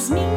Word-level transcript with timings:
as 0.00 0.10
me. 0.10 0.29